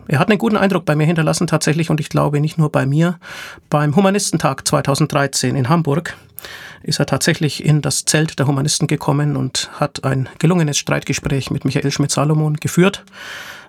[0.08, 2.86] er hat einen guten Eindruck bei mir hinterlassen tatsächlich und ich glaube nicht nur bei
[2.86, 3.18] mir.
[3.70, 6.16] Beim Humanistentag 2013 in Hamburg
[6.82, 11.64] ist er tatsächlich in das Zelt der Humanisten gekommen und hat ein gelungenes Streitgespräch mit
[11.64, 13.04] Michael Schmidt-Salomon geführt.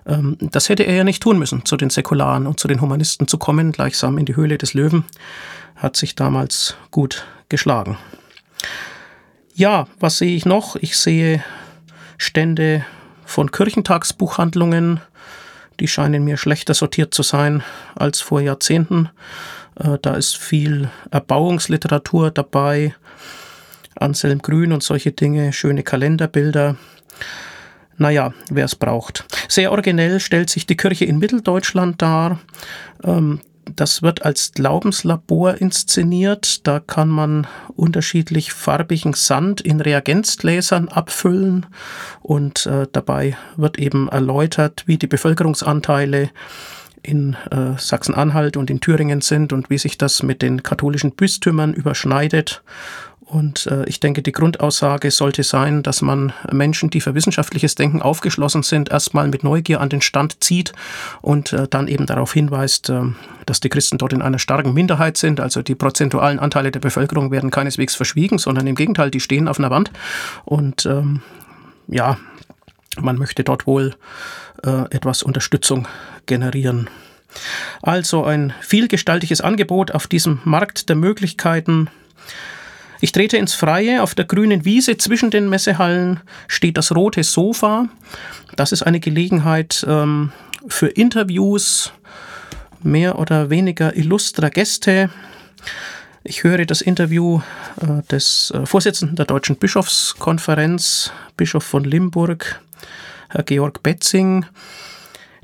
[0.06, 3.26] Ähm, das hätte er ja nicht tun müssen, zu den Säkularen und zu den Humanisten
[3.26, 5.04] zu kommen, gleichsam in die Höhle des Löwen
[5.78, 7.96] hat sich damals gut geschlagen.
[9.54, 10.76] Ja, was sehe ich noch?
[10.76, 11.42] Ich sehe
[12.16, 12.84] Stände
[13.24, 15.00] von Kirchentagsbuchhandlungen,
[15.80, 17.62] die scheinen mir schlechter sortiert zu sein
[17.94, 19.08] als vor Jahrzehnten.
[19.76, 22.94] Äh, da ist viel Erbauungsliteratur dabei,
[23.96, 26.76] Anselm Grün und solche Dinge, schöne Kalenderbilder.
[27.96, 29.24] Naja, wer es braucht.
[29.48, 32.38] Sehr originell stellt sich die Kirche in Mitteldeutschland dar.
[33.76, 36.66] Das wird als Glaubenslabor inszeniert.
[36.66, 41.66] Da kann man unterschiedlich farbigen Sand in Reagenzgläsern abfüllen
[42.20, 46.30] und äh, dabei wird eben erläutert, wie die Bevölkerungsanteile
[47.02, 51.72] in äh, Sachsen-Anhalt und in Thüringen sind und wie sich das mit den katholischen Bistümern
[51.72, 52.62] überschneidet
[53.28, 58.00] und äh, ich denke, die Grundaussage sollte sein, dass man Menschen, die für wissenschaftliches Denken
[58.00, 60.72] aufgeschlossen sind, erstmal mit Neugier an den Stand zieht
[61.20, 63.02] und äh, dann eben darauf hinweist, äh,
[63.44, 65.40] dass die Christen dort in einer starken Minderheit sind.
[65.40, 69.58] Also die prozentualen Anteile der Bevölkerung werden keineswegs verschwiegen, sondern im Gegenteil, die stehen auf
[69.58, 69.90] einer Wand.
[70.46, 71.20] Und ähm,
[71.86, 72.16] ja,
[72.98, 73.94] man möchte dort wohl
[74.64, 75.86] äh, etwas Unterstützung
[76.24, 76.88] generieren.
[77.82, 81.90] Also ein vielgestaltiges Angebot auf diesem Markt der Möglichkeiten.
[83.00, 84.02] Ich trete ins Freie.
[84.02, 87.88] Auf der grünen Wiese zwischen den Messehallen steht das rote Sofa.
[88.56, 90.32] Das ist eine Gelegenheit ähm,
[90.66, 91.92] für Interviews
[92.82, 95.10] mehr oder weniger illustrer Gäste.
[96.24, 97.40] Ich höre das Interview
[97.80, 102.60] äh, des äh, Vorsitzenden der Deutschen Bischofskonferenz, Bischof von Limburg,
[103.28, 104.44] Herr Georg Betzing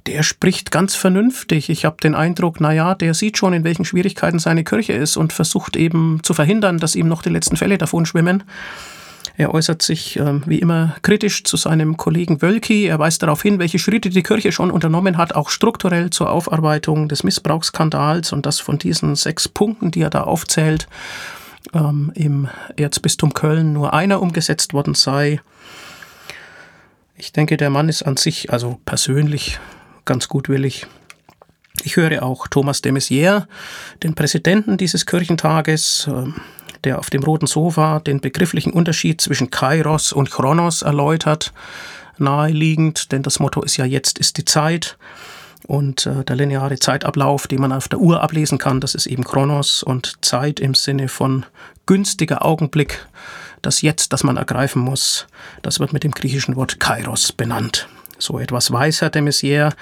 [0.06, 1.70] der spricht ganz vernünftig.
[1.70, 5.32] Ich habe den Eindruck, naja, der sieht schon, in welchen Schwierigkeiten seine Kirche ist und
[5.32, 8.42] versucht eben zu verhindern, dass ihm noch die letzten Fälle davon schwimmen.
[9.36, 12.86] Er äußert sich äh, wie immer kritisch zu seinem Kollegen Wölki.
[12.86, 17.08] Er weist darauf hin, welche Schritte die Kirche schon unternommen hat, auch strukturell zur Aufarbeitung
[17.08, 20.86] des Missbrauchsskandals und dass von diesen sechs Punkten, die er da aufzählt,
[21.72, 25.40] ähm, im Erzbistum Köln nur einer umgesetzt worden sei.
[27.16, 29.58] Ich denke, der Mann ist an sich, also persönlich,
[30.04, 30.86] ganz gutwillig.
[31.82, 33.46] Ich höre auch Thomas de Maizière,
[34.02, 36.34] den Präsidenten dieses Kirchentages, ähm,
[36.84, 41.52] der auf dem roten Sofa den begrifflichen Unterschied zwischen Kairos und Chronos erläutert,
[42.18, 44.96] naheliegend, denn das Motto ist ja jetzt ist die Zeit.
[45.66, 49.24] Und äh, der lineare Zeitablauf, den man auf der Uhr ablesen kann, das ist eben
[49.24, 51.46] Chronos und Zeit im Sinne von
[51.86, 53.06] günstiger Augenblick,
[53.62, 55.26] das Jetzt, das man ergreifen muss,
[55.62, 57.88] das wird mit dem griechischen Wort Kairos benannt.
[58.24, 59.74] So etwas weiß Herr de Maizière.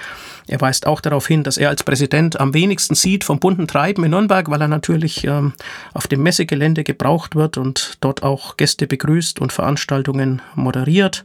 [0.49, 4.03] Er weist auch darauf hin, dass er als Präsident am wenigsten sieht vom bunten Treiben
[4.03, 5.53] in Nürnberg, weil er natürlich ähm,
[5.95, 11.25] auf dem Messegelände gebraucht wird und dort auch Gäste begrüßt und Veranstaltungen moderiert.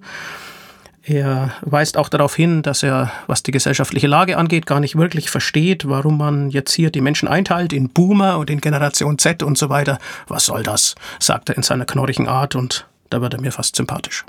[1.01, 5.32] Er weist auch darauf hin, dass er, was die gesellschaftliche Lage angeht, gar nicht wirklich
[5.32, 9.58] versteht, warum man jetzt hier die Menschen einteilt in Boomer und in Generation Z und
[9.58, 9.97] so weiter.
[10.27, 10.93] Was soll das?
[11.19, 14.23] sagt er in seiner knorrigen Art und da wird er mir fast sympathisch.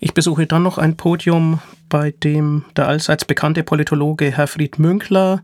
[0.00, 5.42] Ich besuche dann noch ein Podium, bei dem der allseits bekannte Politologe Herfried Münkler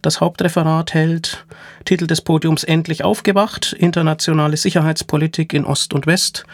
[0.00, 1.44] das Hauptreferat hält.
[1.84, 6.46] Titel des Podiums Endlich aufgewacht, internationale Sicherheitspolitik in Ost und West.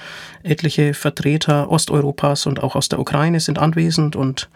[0.43, 4.49] Etliche Vertreter Osteuropas und auch aus der Ukraine sind anwesend und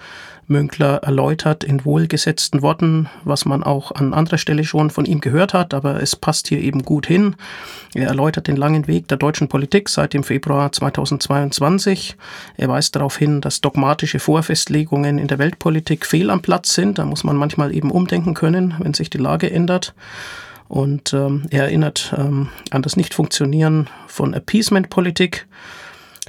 [0.51, 5.55] Münkler erläutert in wohlgesetzten Worten, was man auch an anderer Stelle schon von ihm gehört
[5.55, 7.37] hat, aber es passt hier eben gut hin.
[7.95, 12.17] Er erläutert den langen Weg der deutschen Politik seit dem Februar 2022.
[12.57, 16.99] Er weist darauf hin, dass dogmatische Vorfestlegungen in der Weltpolitik fehl am Platz sind.
[16.99, 19.95] Da muss man manchmal eben umdenken können, wenn sich die Lage ändert.
[20.69, 25.49] Und ähm, er erinnert ähm, an das Nichtfunktionieren von Appeasement-Politik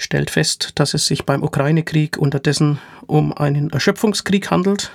[0.02, 4.92] stellt fest, dass es sich beim Ukraine-Krieg unterdessen um einen Erschöpfungskrieg handelt,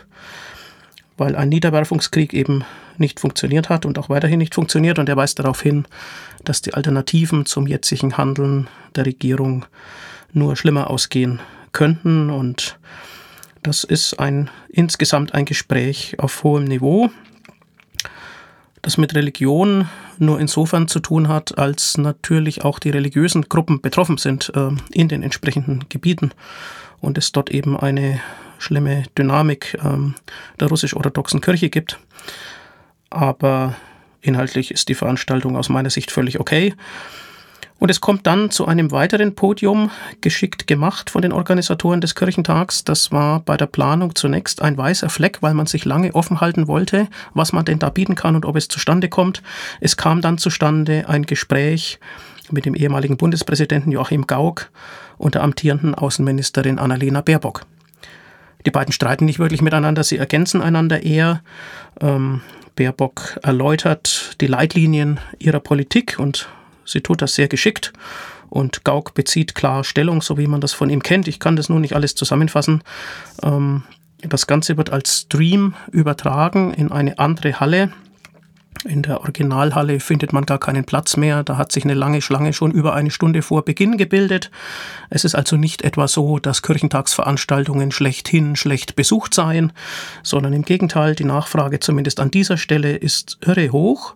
[1.16, 2.64] weil ein Niederwerfungskrieg eben
[2.98, 4.98] nicht funktioniert hat und auch weiterhin nicht funktioniert.
[4.98, 5.86] Und er weist darauf hin,
[6.44, 9.66] dass die Alternativen zum jetzigen Handeln der Regierung
[10.32, 11.40] nur schlimmer ausgehen
[11.72, 12.30] könnten.
[12.30, 12.78] Und
[13.62, 17.10] das ist ein insgesamt ein Gespräch auf hohem Niveau
[18.86, 24.16] das mit Religion nur insofern zu tun hat, als natürlich auch die religiösen Gruppen betroffen
[24.16, 26.30] sind äh, in den entsprechenden Gebieten
[27.00, 28.20] und es dort eben eine
[28.58, 30.14] schlimme Dynamik ähm,
[30.60, 31.98] der russisch-orthodoxen Kirche gibt.
[33.10, 33.74] Aber
[34.20, 36.72] inhaltlich ist die Veranstaltung aus meiner Sicht völlig okay.
[37.78, 39.90] Und es kommt dann zu einem weiteren Podium,
[40.22, 42.84] geschickt gemacht von den Organisatoren des Kirchentags.
[42.84, 46.68] Das war bei der Planung zunächst ein weißer Fleck, weil man sich lange offen halten
[46.68, 49.42] wollte, was man denn da bieten kann und ob es zustande kommt.
[49.80, 51.98] Es kam dann zustande ein Gespräch
[52.50, 54.70] mit dem ehemaligen Bundespräsidenten Joachim Gauck
[55.18, 57.66] und der amtierenden Außenministerin Annalena Baerbock.
[58.64, 61.42] Die beiden streiten nicht wirklich miteinander, sie ergänzen einander eher.
[62.00, 62.40] Ähm,
[62.74, 66.48] Baerbock erläutert die Leitlinien ihrer Politik und
[66.86, 67.92] Sie tut das sehr geschickt
[68.48, 71.28] und Gauck bezieht klar Stellung, so wie man das von ihm kennt.
[71.28, 72.82] Ich kann das nun nicht alles zusammenfassen.
[73.42, 73.82] Ähm,
[74.20, 77.92] das Ganze wird als Stream übertragen in eine andere Halle.
[78.84, 81.42] In der Originalhalle findet man gar keinen Platz mehr.
[81.42, 84.50] Da hat sich eine lange Schlange schon über eine Stunde vor Beginn gebildet.
[85.10, 89.72] Es ist also nicht etwa so, dass Kirchentagsveranstaltungen schlechthin schlecht besucht seien,
[90.22, 94.14] sondern im Gegenteil, die Nachfrage zumindest an dieser Stelle ist irre hoch.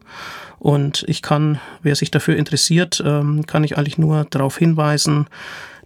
[0.60, 5.26] Und ich kann, wer sich dafür interessiert, ähm, kann ich eigentlich nur darauf hinweisen,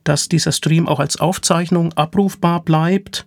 [0.03, 3.25] dass dieser Stream auch als Aufzeichnung abrufbar bleibt.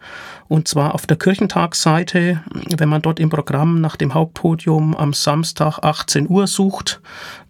[0.50, 2.44] Und zwar auf der Kirchentagsseite,
[2.78, 7.02] wenn man dort im Programm nach dem Hauptpodium am Samstag 18 Uhr sucht,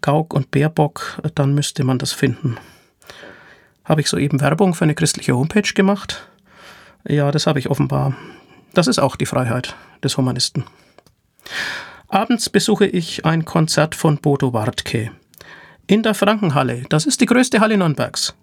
[0.02, 2.58] Gauck und Baerbock, dann müsste man das finden.
[3.84, 6.30] Habe ich soeben Werbung für eine christliche Homepage gemacht?
[7.08, 8.16] Ja, das habe ich offenbar.
[8.74, 10.66] Das ist auch die Freiheit des Humanisten.
[12.10, 15.12] Abends besuche ich ein Konzert von Bodo Wartke.
[15.88, 16.84] In der Frankenhalle.
[16.88, 18.34] Das ist die größte Halle Nürnbergs.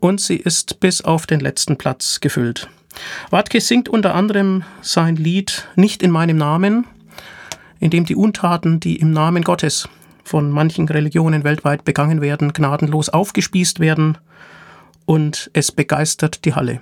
[0.00, 2.70] Und sie ist bis auf den letzten Platz gefüllt.
[3.28, 6.86] Wartke singt unter anderem sein Lied Nicht in meinem Namen,
[7.78, 9.86] in dem die Untaten, die im Namen Gottes
[10.24, 14.16] von manchen Religionen weltweit begangen werden, gnadenlos aufgespießt werden
[15.04, 16.80] und es begeistert die Halle.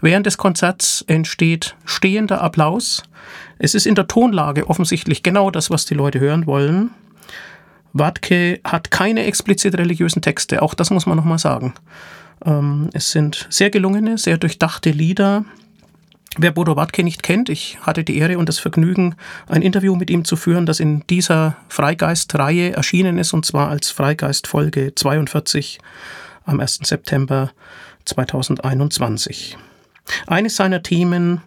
[0.00, 3.02] Während des Konzerts entsteht stehender Applaus.
[3.58, 6.90] Es ist in der Tonlage offensichtlich genau das, was die Leute hören wollen.
[7.92, 11.74] Watke hat keine explizit religiösen Texte, auch das muss man nochmal sagen.
[12.44, 15.44] Ähm, es sind sehr gelungene, sehr durchdachte Lieder.
[16.36, 19.14] Wer Bodo Watke nicht kennt, ich hatte die Ehre und das Vergnügen,
[19.46, 23.90] ein Interview mit ihm zu führen, das in dieser Freigeist-Reihe erschienen ist, und zwar als
[23.90, 25.78] Freigeist Folge 42
[26.44, 26.80] am 1.
[26.82, 27.52] September
[28.04, 29.56] 2021.
[30.26, 31.42] Eines seiner Themen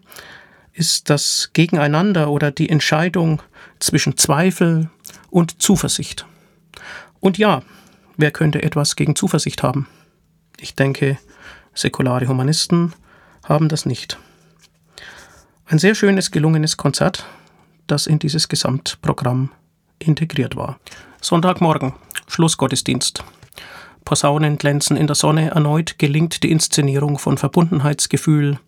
[0.72, 3.42] ist das Gegeneinander oder die Entscheidung
[3.80, 4.90] zwischen Zweifel
[5.30, 6.26] und Zuversicht.
[7.20, 7.62] Und ja,
[8.16, 9.88] wer könnte etwas gegen Zuversicht haben?
[10.60, 11.18] Ich denke,
[11.74, 12.92] säkulare Humanisten
[13.44, 14.18] haben das nicht.
[15.66, 17.26] Ein sehr schönes, gelungenes Konzert,
[17.86, 19.50] das in dieses Gesamtprogramm
[19.98, 20.78] integriert war.
[21.20, 21.94] Sonntagmorgen,
[22.28, 23.24] Schlussgottesdienst.
[24.08, 28.58] Posaunen glänzen in der Sonne, erneut gelingt die Inszenierung von Verbundenheitsgefühl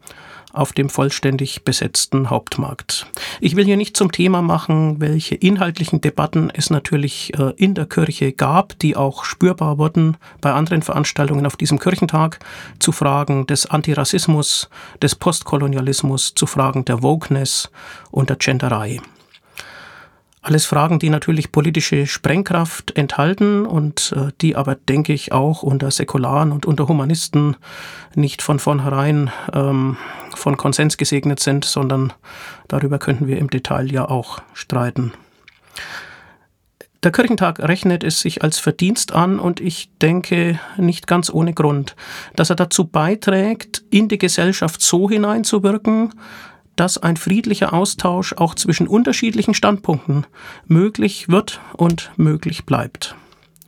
[0.52, 3.06] auf dem vollständig besetzten Hauptmarkt.
[3.40, 7.86] Ich will hier nicht zum Thema machen, welche inhaltlichen Debatten es natürlich äh, in der
[7.86, 12.40] Kirche gab, die auch spürbar wurden bei anderen Veranstaltungen auf diesem Kirchentag,
[12.78, 14.68] zu Fragen des Antirassismus,
[15.00, 17.70] des Postkolonialismus, zu Fragen der Wokeness
[18.10, 19.00] und der Genderei.
[20.42, 25.90] Alles Fragen, die natürlich politische Sprengkraft enthalten und äh, die aber, denke ich, auch unter
[25.90, 27.56] Säkularen und unter Humanisten
[28.14, 29.98] nicht von vornherein ähm,
[30.34, 32.14] von Konsens gesegnet sind, sondern
[32.68, 35.12] darüber könnten wir im Detail ja auch streiten.
[37.02, 41.96] Der Kirchentag rechnet es sich als Verdienst an und ich denke nicht ganz ohne Grund,
[42.36, 46.12] dass er dazu beiträgt, in die Gesellschaft so hineinzuwirken,
[46.80, 50.26] dass ein friedlicher Austausch auch zwischen unterschiedlichen Standpunkten
[50.64, 53.14] möglich wird und möglich bleibt.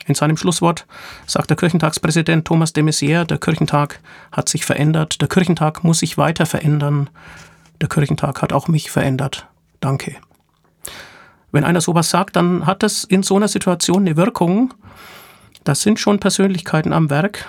[0.06, 0.86] In seinem Schlusswort
[1.26, 4.00] sagt der Kirchentagspräsident Thomas de Maizière, der Kirchentag
[4.32, 7.10] hat sich verändert, der Kirchentag muss sich weiter verändern,
[7.82, 9.46] der Kirchentag hat auch mich verändert.
[9.80, 10.16] Danke.
[11.50, 14.72] Wenn einer sowas sagt, dann hat das in so einer Situation eine Wirkung.
[15.64, 17.46] Das sind schon Persönlichkeiten am Werk,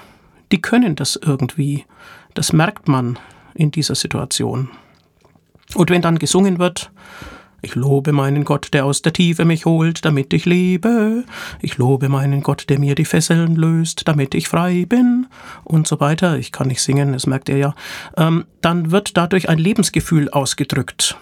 [0.51, 1.86] die können das irgendwie.
[2.34, 3.18] Das merkt man
[3.55, 4.70] in dieser Situation.
[5.76, 6.92] Und wenn dann gesungen wird,
[7.66, 11.24] ich lobe meinen Gott, der aus der Tiefe mich holt, damit ich lebe.
[11.62, 15.28] Ich lobe meinen Gott, der mir die Fesseln löst, damit ich frei bin.
[15.64, 16.38] Und so weiter.
[16.38, 17.74] Ich kann nicht singen, das merkt ihr ja.
[18.18, 21.18] Ähm, dann wird dadurch ein Lebensgefühl ausgedrückt.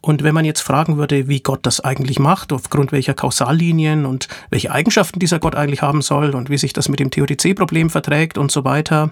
[0.00, 4.28] Und wenn man jetzt fragen würde, wie Gott das eigentlich macht, aufgrund welcher Kausallinien und
[4.50, 8.38] welche Eigenschaften dieser Gott eigentlich haben soll und wie sich das mit dem Theodizee-Problem verträgt
[8.38, 9.10] und so weiter,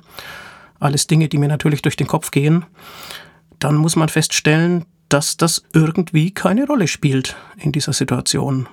[0.79, 2.65] alles Dinge, die mir natürlich durch den Kopf gehen,
[3.61, 8.69] dann muss man feststellen, dass das irgendwie keine Rolle spielt in dieser Situation.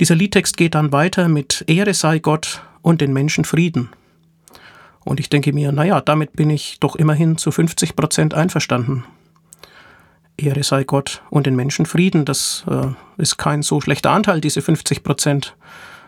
[0.00, 3.90] Dieser Liedtext geht dann weiter mit Ehre sei Gott und den Menschen Frieden.
[5.04, 9.04] Und ich denke mir, naja, damit bin ich doch immerhin zu 50 Prozent einverstanden.
[10.36, 12.88] Ehre sei Gott und den Menschen Frieden, das äh,
[13.22, 15.54] ist kein so schlechter Anteil, diese 50 Prozent,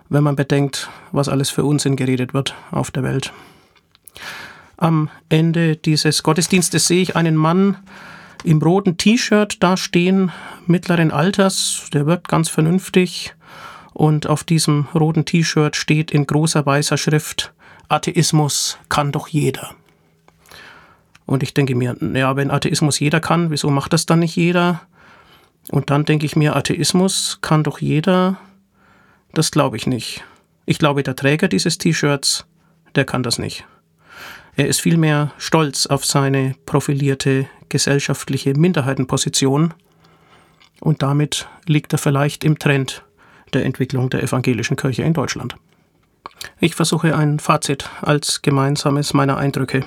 [0.09, 3.33] wenn man bedenkt, was alles für Unsinn geredet wird auf der Welt.
[4.77, 7.79] Am Ende dieses Gottesdienstes sehe ich einen Mann
[8.45, 10.31] im roten T-Shirt da stehen,
[10.67, 13.35] mittleren Alters, der wirkt ganz vernünftig.
[13.93, 17.55] Und auf diesem roten T-Shirt steht in großer weißer Schrift,
[17.89, 19.75] Atheismus kann doch jeder.
[21.25, 24.83] Und ich denke mir, ja, wenn Atheismus jeder kann, wieso macht das dann nicht jeder?
[25.71, 28.39] Und dann denke ich mir, Atheismus kann doch jeder.
[29.33, 30.23] Das glaube ich nicht.
[30.67, 32.47] Ich glaube, der Träger dieses T-Shirts,
[32.95, 33.65] der kann das nicht.
[34.57, 39.75] Er ist vielmehr stolz auf seine profilierte gesellschaftliche Minderheitenposition
[40.81, 43.05] und damit liegt er vielleicht im Trend
[43.53, 45.57] der Entwicklung der evangelischen Kirche in Deutschland.
[46.59, 49.85] Ich versuche ein Fazit als gemeinsames meiner Eindrücke.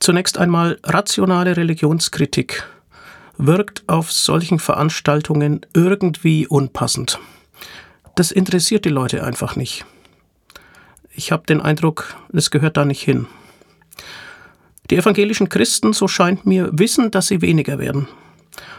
[0.00, 2.66] Zunächst einmal rationale Religionskritik
[3.36, 7.20] wirkt auf solchen Veranstaltungen irgendwie unpassend.
[8.16, 9.86] Das interessiert die Leute einfach nicht.
[11.18, 13.26] Ich habe den Eindruck, es gehört da nicht hin.
[14.88, 18.06] Die evangelischen Christen, so scheint mir, wissen, dass sie weniger werden.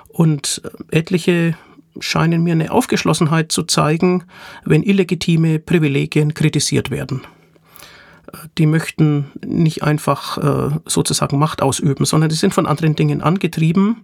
[0.07, 1.57] Und etliche
[1.99, 4.23] scheinen mir eine Aufgeschlossenheit zu zeigen,
[4.63, 7.23] wenn illegitime Privilegien kritisiert werden.
[8.57, 13.97] Die möchten nicht einfach äh, sozusagen Macht ausüben, sondern die sind von anderen Dingen angetrieben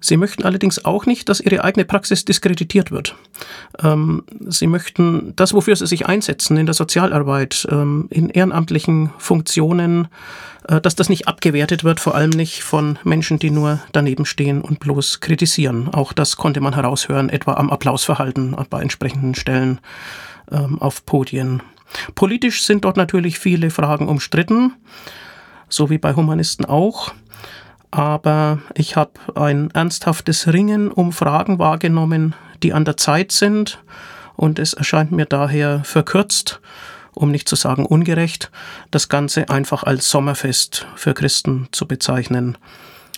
[0.00, 3.14] Sie möchten allerdings auch nicht, dass ihre eigene Praxis diskreditiert wird.
[3.82, 10.08] Ähm, sie möchten das, wofür sie sich einsetzen in der Sozialarbeit, ähm, in ehrenamtlichen Funktionen,
[10.68, 14.62] äh, dass das nicht abgewertet wird, vor allem nicht von Menschen, die nur daneben stehen
[14.62, 15.88] und bloß kritisieren.
[15.92, 19.80] Auch das konnte man heraushören, etwa am Applausverhalten bei entsprechenden Stellen
[20.50, 21.62] ähm, auf Podien.
[22.14, 24.72] Politisch sind dort natürlich viele Fragen umstritten,
[25.68, 27.12] so wie bei Humanisten auch
[27.90, 33.82] aber ich habe ein ernsthaftes Ringen um Fragen wahrgenommen, die an der Zeit sind,
[34.36, 36.60] und es erscheint mir daher verkürzt,
[37.12, 38.50] um nicht zu sagen ungerecht,
[38.90, 42.56] das Ganze einfach als Sommerfest für Christen zu bezeichnen.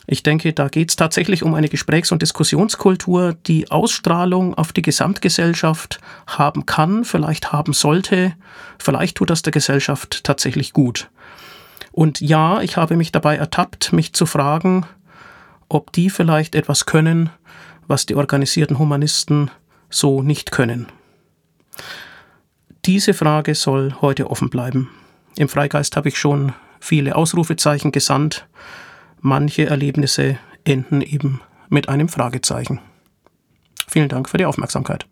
[0.07, 4.83] Ich denke, da geht es tatsächlich um eine Gesprächs- und Diskussionskultur, die Ausstrahlung auf die
[4.83, 8.35] Gesamtgesellschaft haben kann, vielleicht haben sollte.
[8.79, 11.09] Vielleicht tut das der Gesellschaft tatsächlich gut.
[11.93, 14.87] Und ja, ich habe mich dabei ertappt, mich zu fragen,
[15.69, 17.31] ob die vielleicht etwas können,
[17.87, 19.51] was die organisierten Humanisten
[19.91, 20.87] so nicht können.
[22.85, 24.91] Diese Frage soll heute offen bleiben.
[25.37, 28.47] Im Freigeist habe ich schon viele Ausrufezeichen gesandt.
[29.21, 32.81] Manche Erlebnisse enden eben mit einem Fragezeichen.
[33.87, 35.07] Vielen Dank für die Aufmerksamkeit.